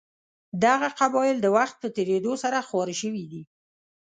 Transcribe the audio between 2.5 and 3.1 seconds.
خواره